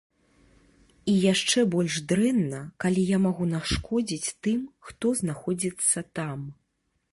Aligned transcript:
І 1.11 1.13
яшчэ 1.31 1.59
больш 1.75 1.97
дрэнна, 2.13 2.61
калі 2.85 3.01
я 3.11 3.17
магу 3.27 3.45
нашкодзіць 3.53 4.33
тым, 4.47 4.59
хто 4.91 5.15
знаходзіцца 5.23 6.07
там. 6.21 6.39